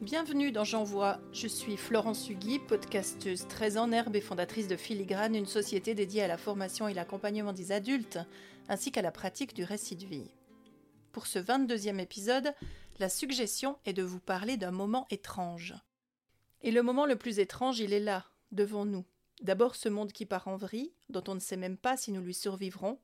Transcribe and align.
Bienvenue 0.00 0.50
dans 0.50 0.64
J'envoie. 0.64 1.20
Je 1.30 1.46
suis 1.46 1.76
Florence 1.76 2.30
Hugui, 2.30 2.58
podcasteuse 2.58 3.46
très 3.48 3.76
en 3.76 3.92
herbe 3.92 4.16
et 4.16 4.22
fondatrice 4.22 4.66
de 4.66 4.76
Filigrane, 4.76 5.34
une 5.34 5.44
société 5.44 5.94
dédiée 5.94 6.22
à 6.22 6.26
la 6.26 6.38
formation 6.38 6.88
et 6.88 6.94
l'accompagnement 6.94 7.52
des 7.52 7.70
adultes, 7.70 8.18
ainsi 8.70 8.92
qu'à 8.92 9.02
la 9.02 9.12
pratique 9.12 9.52
du 9.52 9.62
récit 9.62 9.96
de 9.96 10.06
vie. 10.06 10.30
Pour 11.12 11.26
ce 11.26 11.38
22e 11.38 11.98
épisode, 11.98 12.54
la 12.98 13.10
suggestion 13.10 13.76
est 13.84 13.92
de 13.92 14.02
vous 14.02 14.20
parler 14.20 14.56
d'un 14.56 14.70
moment 14.70 15.06
étrange. 15.10 15.74
Et 16.62 16.70
le 16.70 16.82
moment 16.82 17.04
le 17.04 17.16
plus 17.16 17.38
étrange, 17.38 17.78
il 17.80 17.92
est 17.92 18.00
là, 18.00 18.24
devant 18.52 18.86
nous. 18.86 19.04
D'abord 19.42 19.76
ce 19.76 19.90
monde 19.90 20.12
qui 20.12 20.24
part 20.24 20.48
en 20.48 20.56
vrille, 20.56 20.94
dont 21.10 21.24
on 21.28 21.34
ne 21.34 21.40
sait 21.40 21.58
même 21.58 21.76
pas 21.76 21.98
si 21.98 22.10
nous 22.10 22.22
lui 22.22 22.32
survivrons, 22.34 22.98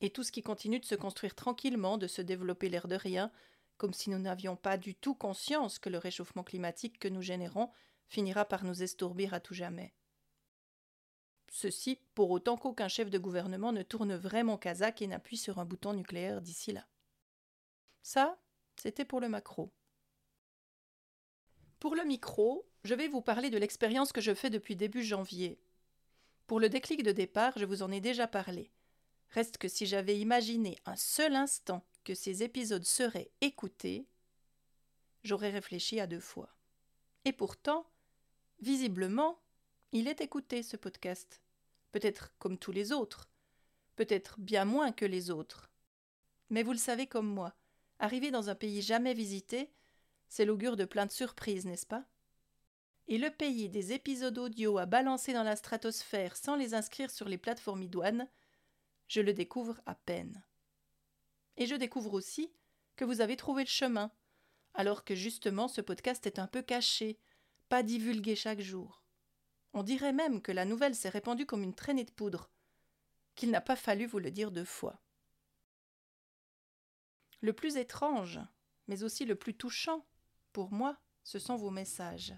et 0.00 0.10
tout 0.10 0.24
ce 0.24 0.32
qui 0.32 0.42
continue 0.42 0.80
de 0.80 0.86
se 0.86 0.96
construire 0.96 1.36
tranquillement, 1.36 1.98
de 1.98 2.08
se 2.08 2.20
développer 2.20 2.68
l'air 2.68 2.88
de 2.88 2.96
rien, 2.96 3.30
comme 3.76 3.92
si 3.92 4.10
nous 4.10 4.18
n'avions 4.18 4.56
pas 4.56 4.76
du 4.76 4.94
tout 4.94 5.14
conscience 5.14 5.78
que 5.78 5.88
le 5.88 5.98
réchauffement 5.98 6.44
climatique 6.44 6.98
que 6.98 7.08
nous 7.08 7.22
générons 7.22 7.70
finira 8.06 8.44
par 8.44 8.64
nous 8.64 8.82
estourbir 8.82 9.34
à 9.34 9.40
tout 9.40 9.54
jamais. 9.54 9.94
Ceci 11.50 11.98
pour 12.14 12.30
autant 12.30 12.56
qu'aucun 12.56 12.88
chef 12.88 13.10
de 13.10 13.18
gouvernement 13.18 13.72
ne 13.72 13.82
tourne 13.82 14.14
vraiment 14.14 14.56
Kazakh 14.56 15.02
et 15.02 15.06
n'appuie 15.06 15.36
sur 15.36 15.58
un 15.58 15.64
bouton 15.64 15.92
nucléaire 15.92 16.40
d'ici 16.40 16.72
là. 16.72 16.86
Ça, 18.02 18.38
c'était 18.76 19.04
pour 19.04 19.20
le 19.20 19.28
macro. 19.28 19.72
Pour 21.78 21.94
le 21.94 22.04
micro, 22.04 22.66
je 22.84 22.94
vais 22.94 23.08
vous 23.08 23.20
parler 23.22 23.50
de 23.50 23.58
l'expérience 23.58 24.12
que 24.12 24.20
je 24.20 24.34
fais 24.34 24.50
depuis 24.50 24.76
début 24.76 25.02
janvier. 25.02 25.60
Pour 26.46 26.58
le 26.58 26.68
déclic 26.68 27.02
de 27.02 27.12
départ, 27.12 27.52
je 27.56 27.64
vous 27.64 27.82
en 27.82 27.92
ai 27.92 28.00
déjà 28.00 28.26
parlé. 28.26 28.70
Reste 29.30 29.58
que 29.58 29.68
si 29.68 29.86
j'avais 29.86 30.18
imaginé 30.18 30.78
un 30.84 30.96
seul 30.96 31.34
instant 31.34 31.84
que 32.04 32.14
ces 32.14 32.42
épisodes 32.42 32.84
seraient 32.84 33.30
écoutés, 33.40 34.06
j'aurais 35.24 35.50
réfléchi 35.50 36.00
à 36.00 36.06
deux 36.06 36.20
fois. 36.20 36.50
Et 37.24 37.32
pourtant, 37.32 37.86
visiblement, 38.60 39.40
il 39.92 40.08
est 40.08 40.20
écouté, 40.20 40.62
ce 40.62 40.76
podcast. 40.76 41.42
Peut-être 41.92 42.32
comme 42.38 42.58
tous 42.58 42.72
les 42.72 42.92
autres, 42.92 43.28
peut-être 43.96 44.40
bien 44.40 44.64
moins 44.64 44.92
que 44.92 45.04
les 45.04 45.30
autres. 45.30 45.70
Mais 46.50 46.62
vous 46.62 46.72
le 46.72 46.78
savez 46.78 47.06
comme 47.06 47.28
moi, 47.28 47.54
arriver 47.98 48.30
dans 48.30 48.48
un 48.48 48.54
pays 48.54 48.82
jamais 48.82 49.14
visité, 49.14 49.70
c'est 50.28 50.44
l'augure 50.44 50.76
de 50.76 50.84
plein 50.84 51.06
de 51.06 51.12
surprises, 51.12 51.66
n'est-ce 51.66 51.86
pas? 51.86 52.06
Et 53.08 53.18
le 53.18 53.30
pays 53.30 53.68
des 53.68 53.92
épisodes 53.92 54.38
audio 54.38 54.78
à 54.78 54.86
balancer 54.86 55.32
dans 55.32 55.42
la 55.42 55.56
stratosphère 55.56 56.36
sans 56.36 56.56
les 56.56 56.72
inscrire 56.72 57.10
sur 57.10 57.28
les 57.28 57.38
plateformes 57.38 57.82
idoines, 57.82 58.28
je 59.08 59.20
le 59.20 59.34
découvre 59.34 59.80
à 59.84 59.94
peine. 59.94 60.42
Et 61.56 61.66
je 61.66 61.74
découvre 61.74 62.14
aussi 62.14 62.52
que 62.96 63.04
vous 63.04 63.20
avez 63.20 63.36
trouvé 63.36 63.62
le 63.62 63.68
chemin, 63.68 64.10
alors 64.74 65.04
que 65.04 65.14
justement 65.14 65.68
ce 65.68 65.80
podcast 65.80 66.26
est 66.26 66.38
un 66.38 66.46
peu 66.46 66.62
caché, 66.62 67.18
pas 67.68 67.82
divulgué 67.82 68.36
chaque 68.36 68.60
jour. 68.60 69.02
On 69.74 69.82
dirait 69.82 70.12
même 70.12 70.42
que 70.42 70.52
la 70.52 70.64
nouvelle 70.64 70.94
s'est 70.94 71.08
répandue 71.08 71.46
comme 71.46 71.62
une 71.62 71.74
traînée 71.74 72.04
de 72.04 72.10
poudre, 72.10 72.50
qu'il 73.34 73.50
n'a 73.50 73.60
pas 73.60 73.76
fallu 73.76 74.06
vous 74.06 74.18
le 74.18 74.30
dire 74.30 74.50
deux 74.50 74.64
fois. 74.64 75.00
Le 77.40 77.52
plus 77.52 77.76
étrange, 77.76 78.40
mais 78.88 79.02
aussi 79.02 79.24
le 79.24 79.34
plus 79.34 79.54
touchant, 79.54 80.06
pour 80.52 80.70
moi, 80.70 80.98
ce 81.24 81.38
sont 81.38 81.56
vos 81.56 81.70
messages. 81.70 82.34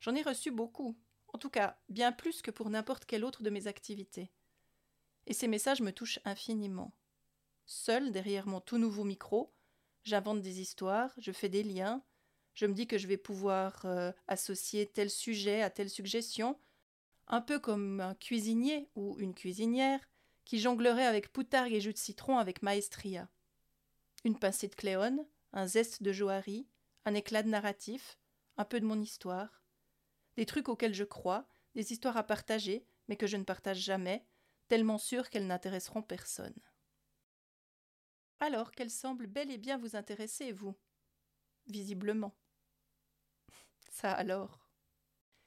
J'en 0.00 0.14
ai 0.14 0.22
reçu 0.22 0.50
beaucoup, 0.50 0.98
en 1.28 1.38
tout 1.38 1.50
cas 1.50 1.78
bien 1.88 2.12
plus 2.12 2.42
que 2.42 2.50
pour 2.50 2.68
n'importe 2.70 3.04
quelle 3.04 3.24
autre 3.24 3.42
de 3.42 3.50
mes 3.50 3.66
activités. 3.66 4.32
Et 5.26 5.32
ces 5.32 5.48
messages 5.48 5.80
me 5.80 5.92
touchent 5.92 6.20
infiniment. 6.24 6.92
Seul 7.74 8.12
derrière 8.12 8.46
mon 8.46 8.60
tout 8.60 8.76
nouveau 8.76 9.02
micro, 9.02 9.50
j'invente 10.04 10.42
des 10.42 10.60
histoires, 10.60 11.10
je 11.16 11.32
fais 11.32 11.48
des 11.48 11.62
liens, 11.62 12.04
je 12.52 12.66
me 12.66 12.74
dis 12.74 12.86
que 12.86 12.98
je 12.98 13.08
vais 13.08 13.16
pouvoir 13.16 13.86
euh, 13.86 14.12
associer 14.28 14.86
tel 14.86 15.08
sujet 15.08 15.62
à 15.62 15.70
telle 15.70 15.88
suggestion, 15.88 16.60
un 17.28 17.40
peu 17.40 17.58
comme 17.58 18.00
un 18.00 18.14
cuisinier 18.14 18.90
ou 18.94 19.18
une 19.18 19.34
cuisinière 19.34 20.00
qui 20.44 20.60
jonglerait 20.60 21.06
avec 21.06 21.32
poutargue 21.32 21.72
et 21.72 21.80
jus 21.80 21.94
de 21.94 21.98
citron 21.98 22.36
avec 22.36 22.60
maestria. 22.60 23.30
Une 24.26 24.38
pincée 24.38 24.68
de 24.68 24.74
cléone, 24.74 25.26
un 25.54 25.66
zeste 25.66 26.02
de 26.02 26.12
joaillerie, 26.12 26.68
un 27.06 27.14
éclat 27.14 27.42
de 27.42 27.48
narratif, 27.48 28.18
un 28.58 28.66
peu 28.66 28.80
de 28.80 28.86
mon 28.86 29.00
histoire, 29.00 29.62
des 30.36 30.44
trucs 30.44 30.68
auxquels 30.68 30.94
je 30.94 31.04
crois, 31.04 31.48
des 31.74 31.90
histoires 31.90 32.18
à 32.18 32.22
partager, 32.22 32.86
mais 33.08 33.16
que 33.16 33.26
je 33.26 33.38
ne 33.38 33.44
partage 33.44 33.78
jamais, 33.78 34.26
tellement 34.68 34.98
sûres 34.98 35.30
qu'elles 35.30 35.46
n'intéresseront 35.46 36.02
personne 36.02 36.54
alors 38.42 38.72
qu'elle 38.72 38.90
semble 38.90 39.28
bel 39.28 39.50
et 39.52 39.58
bien 39.58 39.78
vous 39.78 39.94
intéresser, 39.94 40.50
vous? 40.50 40.74
Visiblement. 41.66 42.34
Ça 43.90 44.12
alors? 44.12 44.68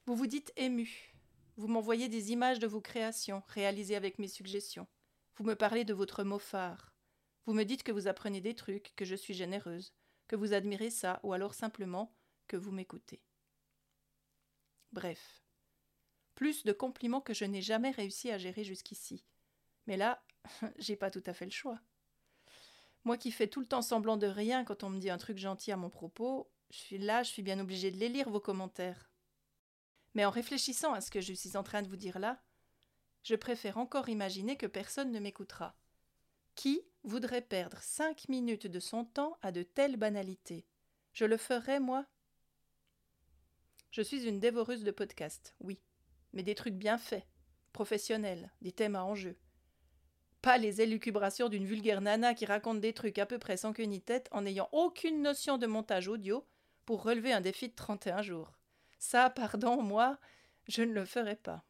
Vous 0.06 0.16
vous 0.16 0.28
dites 0.28 0.53
ému. 0.56 1.13
Vous 1.57 1.67
m'envoyez 1.67 2.07
des 2.07 2.31
images 2.31 2.59
de 2.59 2.67
vos 2.67 2.79
créations, 2.79 3.44
réalisées 3.47 3.97
avec 3.97 4.17
mes 4.17 4.29
suggestions. 4.29 4.88
Vous 5.35 5.44
me 5.44 5.55
parlez 5.55 5.84
de 5.84 5.94
votre 5.94 6.23
mot 6.23 6.39
phare. 6.39 6.94
Vous 7.45 7.53
me 7.53 7.63
dites 7.63 7.84
que 7.84 7.91
vous 7.91 8.07
apprenez 8.07 8.39
des 8.39 8.55
trucs, 8.55 8.94
que 8.95 9.03
je 9.03 9.16
suis 9.16 9.34
généreuse, 9.34 9.94
que 10.28 10.38
vous 10.38 10.53
admirez 10.53 10.89
ça, 10.89 11.19
ou 11.23 11.34
alors 11.34 11.53
simplement 11.53 12.16
que 12.47 12.55
vous 12.55 12.72
m'écoutez. 12.72 13.22
Bref. 14.94 15.44
Plus 16.34 16.63
de 16.63 16.72
compliments 16.72 17.22
que 17.22 17.34
je 17.34 17.44
n'ai 17.44 17.61
jamais 17.61 17.91
réussi 17.91 18.31
à 18.31 18.38
gérer 18.38 18.63
jusqu'ici. 18.63 19.25
Mais 19.85 19.97
là, 19.97 20.23
j'ai 20.78 20.95
pas 20.95 21.11
tout 21.11 21.23
à 21.25 21.34
fait 21.34 21.45
le 21.45 21.51
choix. 21.51 21.81
Moi 23.05 23.17
qui 23.17 23.31
fais 23.31 23.47
tout 23.47 23.59
le 23.59 23.67
temps 23.67 23.83
semblant 23.83 24.17
de 24.17 24.25
rien 24.25 24.66
quand 24.66 24.83
on 24.83 24.89
me 24.89 24.99
dit 24.99 25.11
un 25.11 25.19
truc 25.19 25.38
gentil 25.38 25.71
à 25.71 25.77
mon 25.77 25.91
propos, 25.91 26.49
je 26.71 26.77
suis 26.77 26.97
là, 26.97 27.21
je 27.21 27.29
suis 27.29 27.43
bien 27.43 27.59
obligée 27.59 27.91
de 27.91 27.97
les 27.97 28.09
lire, 28.09 28.31
vos 28.31 28.39
commentaires. 28.39 29.11
Mais 30.16 30.25
en 30.25 30.31
réfléchissant 30.31 30.91
à 30.91 31.01
ce 31.01 31.11
que 31.11 31.21
je 31.21 31.33
suis 31.33 31.55
en 31.55 31.61
train 31.61 31.83
de 31.83 31.88
vous 31.88 31.97
dire 31.97 32.17
là, 32.17 32.41
je 33.23 33.35
préfère 33.35 33.77
encore 33.77 34.09
imaginer 34.09 34.57
que 34.57 34.66
personne 34.66 35.11
ne 35.11 35.19
m'écoutera. 35.19 35.77
Qui 36.55 36.81
voudrait 37.03 37.41
perdre 37.41 37.77
cinq 37.79 38.27
minutes 38.27 38.66
de 38.66 38.79
son 38.79 39.05
temps 39.05 39.37
à 39.43 39.51
de 39.51 39.61
telles 39.61 39.97
banalités? 39.97 40.66
Je 41.13 41.25
le 41.25 41.37
ferais, 41.37 41.79
moi? 41.79 42.07
Je 43.91 44.01
suis 44.01 44.25
une 44.25 44.39
dévoreuse 44.39 44.83
de 44.83 44.91
podcasts, 44.91 45.55
oui, 45.59 45.79
mais 46.33 46.43
des 46.43 46.55
trucs 46.55 46.75
bien 46.75 46.97
faits, 46.97 47.27
professionnels, 47.72 48.51
des 48.61 48.72
thèmes 48.72 48.95
à 48.95 49.03
enjeu 49.03 49.37
pas 50.45 50.59
les 50.59 50.79
élucubrations 50.79 51.50
d'une 51.50 51.66
vulgaire 51.66 52.01
nana 52.01 52.35
qui 52.35 52.45
raconte 52.45 52.79
des 52.79 52.94
trucs 52.94 53.17
à 53.17 53.25
peu 53.25 53.39
près 53.39 53.57
sans 53.57 53.73
queue 53.73 53.85
ni 53.85 54.00
tête 54.00 54.29
en 54.29 54.44
n'ayant 54.44 54.69
aucune 54.73 55.23
notion 55.23 55.57
de 55.57 55.66
montage 55.66 56.07
audio 56.07 56.45
pour 56.85 57.01
relever 57.01 57.33
un 57.33 57.41
défi 57.41 57.67
de 57.67 57.73
31 57.73 58.22
jours. 58.22 58.55
Ça, 59.00 59.31
pardon, 59.31 59.81
moi, 59.81 60.19
je 60.67 60.84
ne 60.84 60.94
le 60.94 61.03
ferai 61.03 61.35
pas. 61.35 61.66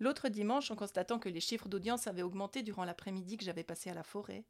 L'autre 0.00 0.28
dimanche, 0.28 0.72
en 0.72 0.74
constatant 0.74 1.20
que 1.20 1.28
les 1.28 1.38
chiffres 1.38 1.68
d'audience 1.68 2.08
avaient 2.08 2.22
augmenté 2.22 2.64
durant 2.64 2.84
l'après-midi 2.84 3.36
que 3.36 3.44
j'avais 3.44 3.62
passé 3.62 3.90
à 3.90 3.94
la 3.94 4.02
forêt, 4.02 4.44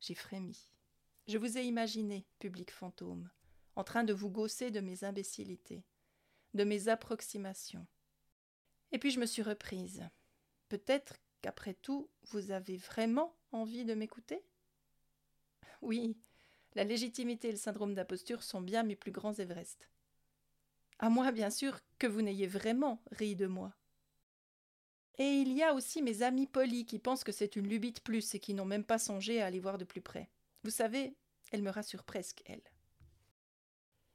j'ai 0.00 0.16
frémi. 0.16 0.68
Je 1.28 1.38
vous 1.38 1.56
ai 1.56 1.62
imaginé, 1.62 2.26
public 2.40 2.72
fantôme, 2.72 3.30
en 3.76 3.84
train 3.84 4.02
de 4.02 4.12
vous 4.12 4.30
gausser 4.30 4.72
de 4.72 4.80
mes 4.80 5.04
imbécilités, 5.04 5.84
de 6.54 6.64
mes 6.64 6.88
approximations. 6.88 7.86
Et 8.90 8.98
puis 8.98 9.12
je 9.12 9.20
me 9.20 9.26
suis 9.26 9.42
reprise. 9.42 10.02
Peut-être 10.68 11.20
après 11.46 11.74
tout, 11.74 12.08
vous 12.30 12.50
avez 12.50 12.76
vraiment 12.76 13.36
envie 13.52 13.84
de 13.84 13.94
m'écouter? 13.94 14.44
Oui, 15.82 16.16
la 16.74 16.84
légitimité 16.84 17.48
et 17.48 17.52
le 17.52 17.58
syndrome 17.58 17.94
d'imposture 17.94 18.42
sont 18.42 18.60
bien 18.60 18.82
mes 18.82 18.96
plus 18.96 19.12
grands 19.12 19.34
Everest. 19.34 19.88
À 20.98 21.10
moi, 21.10 21.32
bien 21.32 21.50
sûr, 21.50 21.80
que 21.98 22.06
vous 22.06 22.22
n'ayez 22.22 22.46
vraiment 22.46 23.02
ri 23.10 23.36
de 23.36 23.46
moi. 23.46 23.74
Et 25.18 25.28
il 25.28 25.52
y 25.52 25.62
a 25.62 25.74
aussi 25.74 26.02
mes 26.02 26.22
amis 26.22 26.46
polis 26.46 26.86
qui 26.86 26.98
pensent 26.98 27.24
que 27.24 27.32
c'est 27.32 27.56
une 27.56 27.68
lubie 27.68 27.92
de 27.92 28.00
plus 28.00 28.34
et 28.34 28.40
qui 28.40 28.54
n'ont 28.54 28.64
même 28.64 28.84
pas 28.84 28.98
songé 28.98 29.40
à 29.40 29.46
aller 29.46 29.60
voir 29.60 29.78
de 29.78 29.84
plus 29.84 30.00
près. 30.00 30.30
Vous 30.64 30.70
savez, 30.70 31.14
elle 31.52 31.62
me 31.62 31.70
rassure 31.70 32.02
presque, 32.02 32.42
elle. 32.46 32.62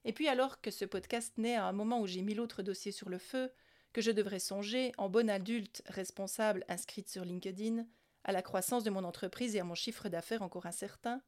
Et 0.04 0.12
puis 0.12 0.27
alors 0.27 0.59
que 0.59 0.71
ce 0.71 0.86
podcast 0.86 1.38
naît 1.38 1.56
à 1.56 1.65
un 1.65 1.71
moment 1.71 2.01
où 2.01 2.07
j'ai 2.07 2.21
mis 2.21 2.33
l'autre 2.33 2.63
dossier 2.63 2.92
sur 2.92 3.09
le 3.09 3.18
feu, 3.18 3.51
que 3.94 4.01
je 4.01 4.12
devrais 4.12 4.39
songer, 4.39 4.91
en 4.97 5.09
bonne 5.09 5.30
adulte 5.30 5.83
responsable 5.88 6.65
inscrite 6.68 7.09
sur 7.09 7.25
LinkedIn, 7.25 7.86
à 8.24 8.31
la 8.31 8.41
croissance 8.41 8.83
de 8.83 8.89
mon 8.89 9.03
entreprise 9.03 9.56
et 9.56 9.59
à 9.59 9.63
mon 9.63 9.75
chiffre 9.75 10.09
d'affaires 10.09 10.41
encore 10.41 10.65
incertain, 10.65 11.21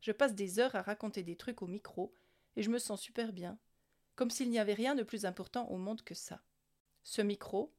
je 0.00 0.12
passe 0.12 0.34
des 0.34 0.58
heures 0.58 0.74
à 0.74 0.82
raconter 0.82 1.22
des 1.22 1.36
trucs 1.36 1.62
au 1.62 1.66
micro 1.66 2.14
et 2.56 2.62
je 2.62 2.70
me 2.70 2.78
sens 2.78 3.00
super 3.00 3.32
bien, 3.32 3.58
comme 4.16 4.30
s'il 4.30 4.50
n'y 4.50 4.58
avait 4.58 4.74
rien 4.74 4.94
de 4.94 5.02
plus 5.02 5.26
important 5.26 5.68
au 5.68 5.76
monde 5.76 6.02
que 6.02 6.14
ça. 6.14 6.42
Ce 7.02 7.22
micro, 7.22 7.74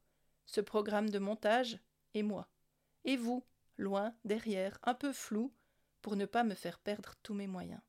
ce 0.46 0.62
programme 0.62 1.10
de 1.10 1.20
montage, 1.20 1.80
et 2.14 2.24
moi. 2.24 2.50
Et 3.06 3.18
vous, 3.18 3.46
loin, 3.78 4.16
derrière, 4.26 4.80
un 4.84 4.96
peu 4.96 5.14
flou, 5.14 5.54
pour 6.02 6.16
ne 6.16 6.26
pas 6.26 6.44
me 6.44 6.56
faire 6.56 6.80
perdre 6.80 7.16
tous 7.24 7.34
mes 7.34 7.48
moyens. 7.48 7.82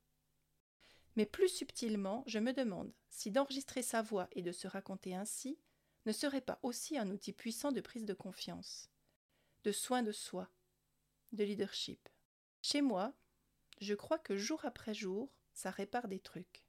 Mais 1.15 1.25
plus 1.25 1.49
subtilement, 1.49 2.23
je 2.27 2.39
me 2.39 2.53
demande 2.53 2.93
si 3.09 3.31
d'enregistrer 3.31 3.81
sa 3.81 4.01
voix 4.01 4.27
et 4.31 4.41
de 4.41 4.51
se 4.51 4.67
raconter 4.67 5.15
ainsi 5.15 5.57
ne 6.05 6.11
serait 6.11 6.41
pas 6.41 6.59
aussi 6.63 6.97
un 6.97 7.09
outil 7.09 7.33
puissant 7.33 7.71
de 7.71 7.81
prise 7.81 8.05
de 8.05 8.13
confiance, 8.13 8.89
de 9.63 9.71
soin 9.71 10.03
de 10.03 10.11
soi, 10.11 10.49
de 11.31 11.43
leadership. 11.43 12.09
Chez 12.61 12.81
moi, 12.81 13.13
je 13.79 13.93
crois 13.93 14.19
que 14.19 14.37
jour 14.37 14.65
après 14.65 14.93
jour, 14.93 15.31
ça 15.53 15.71
répare 15.71 16.07
des 16.07 16.19
trucs. 16.19 16.63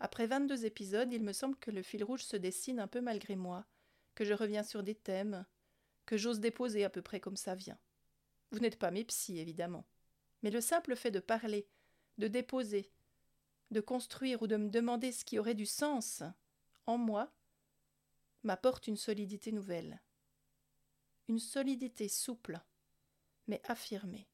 Après 0.00 0.26
22 0.26 0.64
épisodes, 0.64 1.12
il 1.12 1.22
me 1.22 1.32
semble 1.32 1.56
que 1.56 1.70
le 1.70 1.82
fil 1.82 2.04
rouge 2.04 2.24
se 2.24 2.36
dessine 2.36 2.80
un 2.80 2.88
peu 2.88 3.00
malgré 3.00 3.36
moi, 3.36 3.66
que 4.14 4.24
je 4.24 4.34
reviens 4.34 4.62
sur 4.62 4.82
des 4.82 4.94
thèmes, 4.94 5.46
que 6.06 6.16
j'ose 6.16 6.40
déposer 6.40 6.84
à 6.84 6.90
peu 6.90 7.02
près 7.02 7.20
comme 7.20 7.36
ça 7.36 7.54
vient. 7.54 7.78
Vous 8.50 8.58
n'êtes 8.58 8.78
pas 8.78 8.90
mes 8.90 9.04
psys, 9.04 9.38
évidemment. 9.38 9.86
Mais 10.42 10.50
le 10.50 10.60
simple 10.60 10.96
fait 10.96 11.10
de 11.10 11.20
parler, 11.20 11.66
de 12.18 12.28
déposer, 12.28 12.90
de 13.70 13.80
construire 13.80 14.42
ou 14.42 14.46
de 14.46 14.56
me 14.56 14.68
demander 14.68 15.10
ce 15.10 15.24
qui 15.24 15.38
aurait 15.38 15.54
du 15.54 15.66
sens 15.66 16.22
en 16.86 16.98
moi, 16.98 17.32
m'apporte 18.44 18.86
une 18.86 18.96
solidité 18.96 19.52
nouvelle. 19.52 20.02
Une 21.28 21.38
solidité 21.38 22.08
souple, 22.08 22.60
mais 23.46 23.60
affirmée. 23.64 24.28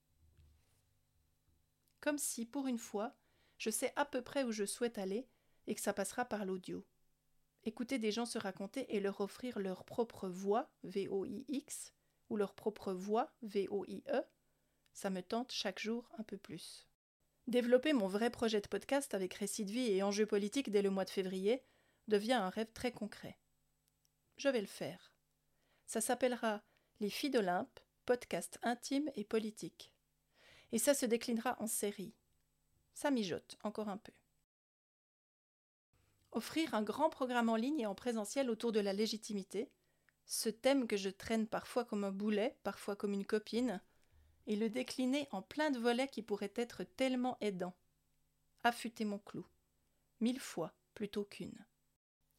Comme 2.01 2.19
si, 2.19 2.47
pour 2.47 2.67
une 2.67 2.79
fois, 2.79 3.17
je 3.59 3.71
sais 3.71 3.93
à 3.97 4.05
peu 4.05 4.23
près 4.23 4.45
où 4.45 4.53
je 4.53 4.65
souhaite 4.65 4.99
aller 4.99 5.29
et 5.67 5.75
que 5.75 5.81
ça 5.81 5.93
passera 5.93 6.25
par 6.25 6.45
l'audio. 6.45 6.85
Écouter 7.65 7.99
des 7.99 8.11
gens 8.11 8.27
se 8.27 8.39
raconter 8.39 8.95
et 8.95 9.01
leur 9.01 9.21
offrir 9.21 9.59
leur 9.59 9.85
propre 9.85 10.29
voix, 10.29 10.71
V-O-I-X, 10.83 11.93
ou 12.31 12.37
leur 12.37 12.55
propre 12.55 12.93
voix, 12.93 13.33
V-O-I-E, 13.43 14.23
ça 14.93 15.11
me 15.11 15.23
tente 15.23 15.53
chaque 15.53 15.79
jour 15.79 16.09
un 16.19 16.23
peu 16.23 16.39
plus. 16.39 16.89
Développer 17.47 17.93
mon 17.93 18.07
vrai 18.07 18.31
projet 18.31 18.61
de 18.61 18.69
podcast 18.69 19.15
avec 19.15 19.35
récit 19.35 19.65
de 19.65 19.73
vie 19.73 19.91
et 19.91 20.03
enjeux 20.03 20.27
politiques 20.27 20.71
dès 20.71 20.83
le 20.83 20.91
mois 20.91 21.05
de 21.05 21.11
février 21.11 21.63
devient 22.09 22.33
un 22.35 22.49
rêve 22.49 22.73
très 22.73 22.93
concret. 22.93 23.39
Je 24.41 24.49
vais 24.49 24.63
le 24.63 24.67
faire. 24.67 25.13
Ça 25.85 26.01
s'appellera 26.01 26.63
Les 27.01 27.11
filles 27.11 27.29
d'Olympe, 27.29 27.79
podcast 28.07 28.59
intime 28.63 29.11
et 29.15 29.23
politique. 29.23 29.93
Et 30.73 30.79
ça 30.79 30.95
se 30.95 31.05
déclinera 31.05 31.61
en 31.61 31.67
série. 31.67 32.15
Ça 32.95 33.11
mijote 33.11 33.59
encore 33.65 33.91
un 33.91 33.99
peu. 33.99 34.15
Offrir 36.33 36.73
un 36.73 36.83
grand 36.83 37.11
programme 37.11 37.51
en 37.51 37.57
ligne 37.57 37.81
et 37.81 37.87
en 37.87 37.95
présentiel 37.95 38.49
autour 38.49 38.73
de 38.73 38.81
la 38.81 38.95
légitimité, 38.95 39.71
ce 40.25 40.49
thème 40.49 40.87
que 40.87 40.97
je 40.97 41.11
traîne 41.11 41.47
parfois 41.47 41.85
comme 41.85 42.05
un 42.05 42.11
boulet, 42.11 42.57
parfois 42.63 42.97
comme 42.97 43.13
une 43.13 43.27
copine, 43.27 43.83
et 44.47 44.57
le 44.57 44.71
décliner 44.71 45.29
en 45.33 45.43
plein 45.43 45.71
de 45.71 45.79
volets 45.79 46.09
qui 46.09 46.23
pourraient 46.23 46.55
être 46.57 46.85
tellement 46.85 47.37
aidants. 47.43 47.77
Affûter 48.65 49.05
mon 49.05 49.19
clou. 49.19 49.47
Mille 50.21 50.41
fois 50.41 50.73
plutôt 50.95 51.25
qu'une. 51.25 51.67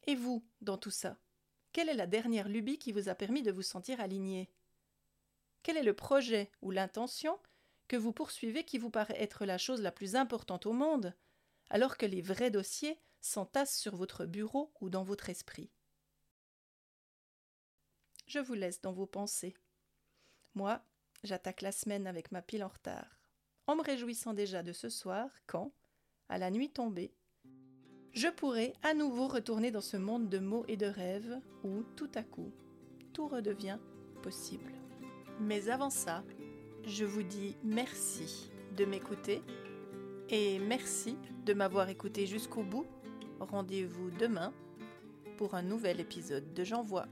Et 0.08 0.16
vous, 0.16 0.44
dans 0.62 0.78
tout 0.78 0.90
ça? 0.90 1.16
Quelle 1.72 1.88
est 1.88 1.94
la 1.94 2.06
dernière 2.06 2.48
lubie 2.48 2.78
qui 2.78 2.92
vous 2.92 3.08
a 3.08 3.14
permis 3.14 3.42
de 3.42 3.50
vous 3.50 3.62
sentir 3.62 4.00
aligné? 4.00 4.50
Quel 5.62 5.76
est 5.76 5.82
le 5.82 5.94
projet 5.94 6.50
ou 6.60 6.70
l'intention 6.70 7.38
que 7.88 7.96
vous 7.96 8.12
poursuivez 8.12 8.64
qui 8.64 8.78
vous 8.78 8.90
paraît 8.90 9.20
être 9.20 9.44
la 9.44 9.58
chose 9.58 9.80
la 9.80 9.92
plus 9.92 10.16
importante 10.16 10.66
au 10.66 10.72
monde, 10.72 11.14
alors 11.70 11.96
que 11.96 12.06
les 12.06 12.20
vrais 12.20 12.50
dossiers 12.50 12.98
s'entassent 13.20 13.78
sur 13.78 13.96
votre 13.96 14.26
bureau 14.26 14.72
ou 14.80 14.90
dans 14.90 15.04
votre 15.04 15.30
esprit? 15.30 15.70
Je 18.26 18.38
vous 18.38 18.54
laisse 18.54 18.80
dans 18.80 18.92
vos 18.92 19.06
pensées. 19.06 19.54
Moi, 20.54 20.84
j'attaque 21.22 21.62
la 21.62 21.72
semaine 21.72 22.06
avec 22.06 22.32
ma 22.32 22.42
pile 22.42 22.64
en 22.64 22.68
retard, 22.68 23.18
en 23.66 23.76
me 23.76 23.82
réjouissant 23.82 24.34
déjà 24.34 24.62
de 24.62 24.72
ce 24.72 24.88
soir 24.88 25.30
quand, 25.46 25.72
à 26.28 26.38
la 26.38 26.50
nuit 26.50 26.70
tombée, 26.70 27.14
je 28.12 28.28
pourrai 28.28 28.74
à 28.82 28.94
nouveau 28.94 29.26
retourner 29.26 29.70
dans 29.70 29.80
ce 29.80 29.96
monde 29.96 30.28
de 30.28 30.38
mots 30.38 30.64
et 30.68 30.76
de 30.76 30.86
rêves 30.86 31.38
où, 31.64 31.82
tout 31.96 32.10
à 32.14 32.22
coup, 32.22 32.50
tout 33.12 33.26
redevient 33.26 33.78
possible. 34.22 34.72
Mais 35.40 35.68
avant 35.70 35.90
ça, 35.90 36.22
je 36.84 37.04
vous 37.04 37.22
dis 37.22 37.56
merci 37.64 38.50
de 38.76 38.84
m'écouter 38.84 39.42
et 40.28 40.58
merci 40.58 41.16
de 41.44 41.54
m'avoir 41.54 41.88
écouté 41.88 42.26
jusqu'au 42.26 42.62
bout. 42.62 42.86
Rendez-vous 43.40 44.10
demain 44.10 44.52
pour 45.36 45.54
un 45.54 45.62
nouvel 45.62 46.00
épisode 46.00 46.52
de 46.54 46.64
J'envoie. 46.64 47.06